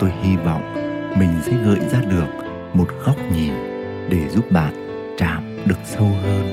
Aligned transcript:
tôi 0.00 0.12
hy 0.22 0.36
vọng 0.36 0.62
mình 1.18 1.30
sẽ 1.42 1.52
gợi 1.64 1.80
ra 1.80 2.00
được 2.10 2.26
một 2.74 2.88
góc 3.04 3.16
nhìn 3.34 3.52
để 4.08 4.28
giúp 4.28 4.52
bạn 4.52 4.74
chạm 5.18 5.42
được 5.66 5.78
sâu 5.84 6.08
hơn 6.22 6.46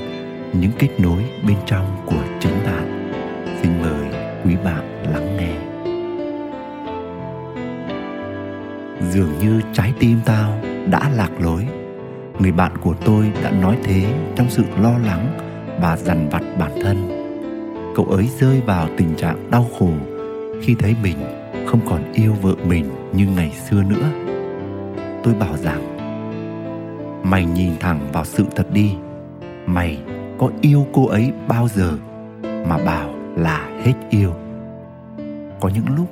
những 0.52 0.70
kết 0.78 0.88
nối 0.98 1.24
bên 1.46 1.56
trong 1.66 1.96
của 2.06 2.24
chính 2.40 2.52
bạn. 2.66 3.12
Xin 3.62 3.82
mời 3.82 4.08
quý 4.44 4.56
bạn 4.64 5.12
lắng 5.12 5.36
nghe. 5.36 5.54
Dường 9.10 9.38
như 9.38 9.60
trái 9.72 9.92
tim 10.00 10.18
tao 10.24 10.58
đã 10.90 11.10
lạc 11.14 11.30
lối. 11.40 11.66
Người 12.38 12.52
bạn 12.52 12.72
của 12.78 12.94
tôi 13.04 13.32
đã 13.42 13.50
nói 13.50 13.78
thế 13.84 14.14
trong 14.36 14.50
sự 14.50 14.64
lo 14.80 14.98
lắng 14.98 15.38
và 15.80 15.96
dằn 15.96 16.28
vặt 16.28 16.42
bản 16.58 16.70
thân. 16.82 16.96
Cậu 17.96 18.04
ấy 18.04 18.28
rơi 18.40 18.60
vào 18.66 18.88
tình 18.96 19.14
trạng 19.16 19.50
đau 19.50 19.66
khổ 19.78 19.90
khi 20.62 20.74
thấy 20.78 20.94
mình 21.02 21.16
không 21.66 21.80
còn 21.88 22.12
yêu 22.12 22.34
vợ 22.42 22.54
mình. 22.64 22.90
Sự 28.38 28.44
thật 28.56 28.66
đi. 28.72 28.94
Mày 29.66 29.98
có 30.38 30.50
yêu 30.60 30.86
cô 30.92 31.06
ấy 31.06 31.32
bao 31.48 31.68
giờ 31.68 31.92
mà 32.42 32.78
bảo 32.84 33.14
là 33.36 33.68
hết 33.84 33.92
yêu? 34.10 34.32
Có 35.60 35.70
những 35.74 35.96
lúc, 35.96 36.06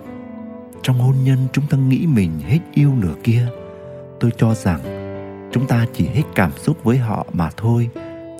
trong 0.82 0.98
hôn 0.98 1.14
nhân 1.24 1.38
chúng 1.52 1.64
ta 1.70 1.78
nghĩ 1.78 2.06
mình 2.06 2.30
hết 2.46 2.58
yêu 2.74 2.90
nửa 3.00 3.14
kia, 3.22 3.46
tôi 4.20 4.30
cho 4.36 4.54
rằng 4.54 4.80
chúng 5.52 5.66
ta 5.66 5.86
chỉ 5.92 6.06
hết 6.06 6.22
cảm 6.34 6.50
xúc 6.56 6.84
với 6.84 6.98
họ 6.98 7.26
mà 7.32 7.50
thôi, 7.56 7.88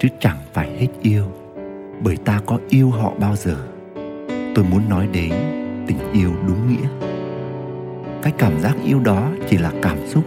chứ 0.00 0.08
chẳng 0.20 0.38
phải 0.52 0.70
hết 0.78 0.88
yêu. 1.02 1.24
Bởi 2.02 2.16
ta 2.16 2.40
có 2.46 2.58
yêu 2.68 2.90
họ 2.90 3.12
bao 3.20 3.36
giờ? 3.36 3.56
Tôi 4.54 4.64
muốn 4.70 4.88
nói 4.88 5.08
đến 5.12 5.32
tình 5.86 6.12
yêu 6.12 6.30
đúng 6.46 6.68
nghĩa. 6.68 6.88
Cái 8.22 8.32
cảm 8.38 8.60
giác 8.60 8.76
yêu 8.84 9.00
đó 9.00 9.30
chỉ 9.48 9.58
là 9.58 9.72
cảm 9.82 9.98
xúc. 10.06 10.24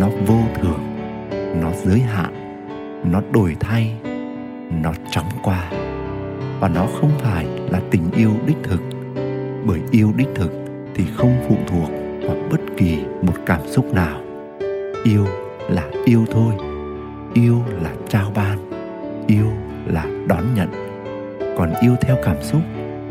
Nó 0.00 0.08
vô 0.26 0.40
thường, 0.60 0.80
nó 1.62 1.72
giới 1.84 2.00
hạn 2.00 2.37
nó 3.04 3.22
đổi 3.32 3.56
thay, 3.60 3.94
nó 4.82 4.92
chóng 5.10 5.28
qua. 5.42 5.70
Và 6.60 6.68
nó 6.68 6.86
không 7.00 7.10
phải 7.18 7.46
là 7.70 7.80
tình 7.90 8.10
yêu 8.16 8.30
đích 8.46 8.56
thực, 8.62 8.80
bởi 9.66 9.80
yêu 9.90 10.12
đích 10.16 10.28
thực 10.34 10.52
thì 10.94 11.04
không 11.16 11.36
phụ 11.48 11.56
thuộc 11.66 11.90
vào 12.22 12.36
bất 12.50 12.60
kỳ 12.76 12.98
một 13.22 13.34
cảm 13.46 13.60
xúc 13.66 13.94
nào. 13.94 14.20
Yêu 15.04 15.26
là 15.68 15.90
yêu 16.04 16.24
thôi, 16.30 16.52
yêu 17.34 17.62
là 17.82 17.90
trao 18.08 18.32
ban, 18.34 18.58
yêu 19.26 19.46
là 19.86 20.06
đón 20.26 20.54
nhận. 20.54 20.68
Còn 21.58 21.72
yêu 21.80 21.96
theo 22.00 22.16
cảm 22.24 22.42
xúc 22.42 22.60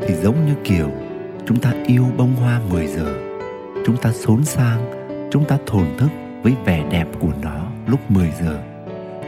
thì 0.02 0.14
giống 0.16 0.46
như 0.46 0.54
kiểu 0.64 0.90
chúng 1.46 1.60
ta 1.60 1.74
yêu 1.86 2.06
bông 2.18 2.36
hoa 2.36 2.62
10 2.72 2.88
giờ, 2.88 3.16
chúng 3.86 3.98
ta 3.98 4.12
xốn 4.12 4.44
sang, 4.44 4.80
chúng 5.32 5.46
ta 5.46 5.58
thổn 5.66 5.86
thức 5.98 6.10
với 6.44 6.54
vẻ 6.66 6.84
đẹp 6.92 7.08
của 7.20 7.32
nó 7.42 7.68
lúc 7.88 8.12
10 8.12 8.32
giờ 8.42 8.77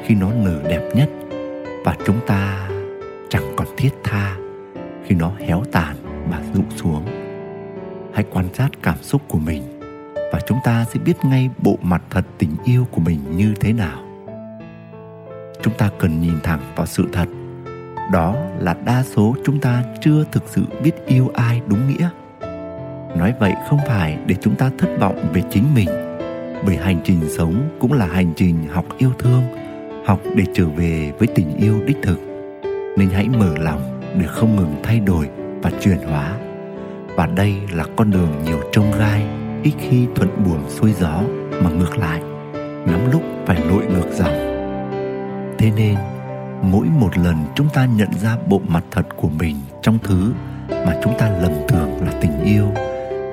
khi 0.06 0.16
nó 0.16 0.32
nở 0.32 0.62
đẹp 0.70 0.90
nhất. 0.96 1.10
Và 1.86 1.96
chúng 2.06 2.20
ta 2.28 2.70
chẳng 3.30 3.54
còn 3.56 3.68
thiết 3.78 3.90
tha 4.04 4.36
khi 5.06 5.16
nó 5.16 5.32
héo 5.48 5.64
tàn 5.72 5.96
và 6.32 6.42
rụng 6.54 6.72
xuống. 6.76 7.06
Hãy 8.14 8.26
quan 8.32 8.46
sát 8.54 8.70
cảm 8.84 8.98
xúc 9.02 9.22
của 9.28 9.40
mình 9.40 9.64
và 10.34 10.40
chúng 10.48 10.58
ta 10.64 10.86
sẽ 10.94 11.00
biết 11.00 11.18
ngay 11.24 11.50
bộ 11.58 11.78
mặt 11.82 12.02
thật 12.10 12.26
tình 12.38 12.56
yêu 12.66 12.88
của 12.92 13.02
mình 13.02 13.20
như 13.38 13.54
thế 13.60 13.74
nào. 13.74 14.04
Chúng 15.62 15.74
ta 15.74 15.90
cần 16.00 16.22
nhìn 16.22 16.40
thẳng 16.44 16.62
vào 16.76 16.86
sự 16.86 17.08
thật. 17.14 17.26
Đó 18.12 18.36
là 18.60 18.76
đa 18.86 19.04
số 19.04 19.36
chúng 19.46 19.60
ta 19.60 19.84
chưa 20.02 20.24
thực 20.32 20.44
sự 20.48 20.62
biết 20.84 21.06
yêu 21.06 21.32
ai 21.34 21.62
đúng 21.68 21.90
nghĩa. 21.90 22.10
Nói 23.18 23.34
vậy 23.40 23.54
không 23.70 23.80
phải 23.88 24.18
để 24.26 24.36
chúng 24.42 24.56
ta 24.56 24.72
thất 24.78 24.90
vọng 25.00 25.26
về 25.34 25.42
chính 25.50 25.64
mình, 25.76 25.90
bởi 26.66 26.76
hành 26.76 27.00
trình 27.04 27.20
sống 27.38 27.70
cũng 27.80 27.94
là 27.94 28.06
hành 28.06 28.34
trình 28.36 28.56
học 28.70 28.86
yêu 28.98 29.12
thương 29.20 29.44
học 30.10 30.20
để 30.36 30.44
trở 30.54 30.66
về 30.66 31.12
với 31.20 31.28
tình 31.36 31.58
yêu 31.58 31.82
đích 31.86 31.98
thực. 32.04 32.20
Nên 32.98 33.10
hãy 33.10 33.30
mở 33.30 33.56
lòng 33.58 34.02
để 34.20 34.28
không 34.28 34.56
ngừng 34.56 34.76
thay 34.84 35.00
đổi 35.00 35.30
và 35.62 35.72
chuyển 35.82 35.98
hóa. 35.98 36.38
Và 37.16 37.26
đây 37.26 37.56
là 37.72 37.86
con 37.96 38.12
đường 38.12 38.32
nhiều 38.46 38.60
trông 38.72 38.92
gai, 39.00 39.26
ít 39.64 39.72
khi 39.80 40.08
thuận 40.16 40.30
buồm 40.46 40.70
xuôi 40.70 40.94
gió 41.00 41.22
mà 41.64 41.70
ngược 41.70 41.98
lại, 41.98 42.22
lắm 42.92 43.12
lúc 43.12 43.22
phải 43.46 43.66
lội 43.66 43.86
ngược 43.86 44.12
dòng. 44.12 44.34
Thế 45.58 45.72
nên, 45.76 45.96
mỗi 46.62 46.88
một 47.00 47.18
lần 47.18 47.36
chúng 47.56 47.70
ta 47.74 47.86
nhận 47.86 48.10
ra 48.22 48.38
bộ 48.48 48.62
mặt 48.68 48.84
thật 48.92 49.08
của 49.18 49.30
mình 49.30 49.56
trong 49.82 49.98
thứ 50.04 50.34
mà 50.70 51.00
chúng 51.04 51.14
ta 51.20 51.30
lầm 51.42 51.54
tưởng 51.68 52.06
là 52.06 52.12
tình 52.22 52.44
yêu, 52.44 52.66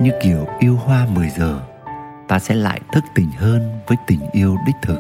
như 0.01 0.11
kiểu 0.23 0.47
yêu 0.59 0.77
hoa 0.77 1.07
10 1.15 1.29
giờ, 1.29 1.61
ta 2.29 2.39
sẽ 2.39 2.55
lại 2.55 2.81
thức 2.93 3.05
tỉnh 3.15 3.31
hơn 3.37 3.81
với 3.87 3.97
tình 4.07 4.21
yêu 4.33 4.57
đích 4.67 4.77
thực. 4.83 4.99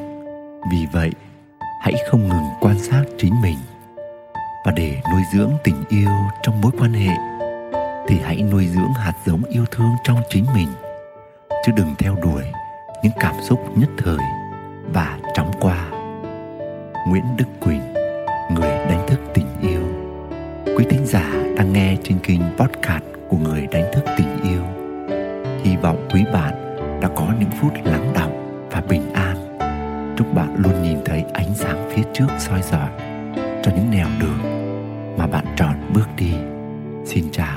Vì 0.72 0.86
vậy 0.92 1.12
hãy 1.80 1.94
không 2.10 2.28
ngừng 2.28 2.46
quan 2.60 2.78
sát 2.78 3.02
chính 3.18 3.32
mình. 3.42 3.58
Và 4.64 4.72
để 4.76 5.00
nuôi 5.12 5.22
dưỡng 5.32 5.52
tình 5.64 5.84
yêu 5.88 6.10
trong 6.42 6.60
mối 6.60 6.72
quan 6.78 6.92
hệ, 6.92 7.14
thì 8.08 8.18
hãy 8.24 8.42
nuôi 8.42 8.66
dưỡng 8.66 8.92
hạt 8.94 9.12
giống 9.26 9.42
yêu 9.44 9.64
thương 9.70 9.90
trong 10.04 10.16
chính 10.28 10.44
mình. 10.54 10.68
Chứ 11.66 11.72
đừng 11.76 11.94
theo 11.98 12.16
đuổi 12.22 12.42
những 13.02 13.12
cảm 13.20 13.34
xúc 13.42 13.60
nhất 13.76 13.90
thời 13.98 14.18
và 14.92 15.18
chóng 15.34 15.50
qua. 15.60 15.88
Nguyễn 17.08 17.24
đức 17.36 17.44
quỳnh, 17.60 17.92
người 18.54 18.70
đánh 18.70 19.06
thức 19.08 19.20
tình 19.34 19.46
yêu. 19.62 19.82
Quý 20.76 20.84
thính 20.90 21.06
giả 21.06 21.32
đang 21.56 21.72
nghe 21.72 21.96
trên 22.02 22.18
kênh 22.18 22.40
podcast 22.58 23.04
của 23.28 23.36
người 23.36 23.66
đánh 23.70 23.90
thức 23.92 24.04
tình 24.18 24.42
yêu. 24.42 24.62
Hy 25.64 25.76
vọng 25.76 26.08
quý 26.12 26.24
bạn 26.32 26.76
đã 27.00 27.08
có 27.16 27.26
những 27.40 27.50
phút 27.60 27.72
lắng 27.84 28.12
đọng 28.14 28.66
và 28.70 28.82
bình 28.88 29.12
an 29.12 29.25
chúc 30.16 30.34
bạn 30.34 30.56
luôn 30.58 30.82
nhìn 30.82 30.98
thấy 31.04 31.24
ánh 31.32 31.54
sáng 31.54 31.90
phía 31.90 32.02
trước 32.14 32.26
soi 32.38 32.62
rọi 32.62 32.88
cho 33.36 33.72
những 33.76 33.90
nẻo 33.90 34.08
đường 34.20 34.38
mà 35.18 35.26
bạn 35.26 35.44
chọn 35.56 35.90
bước 35.94 36.08
đi. 36.16 36.32
Xin 37.04 37.24
chào. 37.32 37.55